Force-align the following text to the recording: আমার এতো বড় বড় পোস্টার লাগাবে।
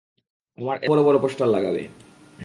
আমার 0.57 0.77
এতো 0.77 0.91
বড় 0.91 1.01
বড় 1.03 1.17
পোস্টার 1.19 1.47
লাগাবে। 1.47 1.81